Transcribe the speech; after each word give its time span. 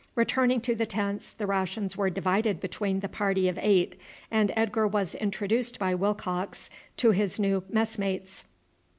Returning 0.15 0.61
to 0.61 0.73
the 0.73 0.87
tents 0.87 1.31
the 1.31 1.45
rations 1.45 1.95
were 1.95 2.09
divided 2.09 2.59
between 2.59 3.01
the 3.01 3.07
party 3.07 3.47
of 3.47 3.59
eight, 3.61 3.99
and 4.31 4.51
Edgar 4.55 4.87
was 4.87 5.13
introduced 5.13 5.77
by 5.77 5.93
Willcox 5.93 6.71
to 6.97 7.11
his 7.11 7.39
new 7.39 7.63
messmates. 7.69 8.45